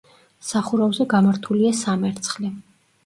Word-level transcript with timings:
სახურავზე 0.45 1.07
გამართულია 1.13 1.75
სამერცხლე. 1.83 2.55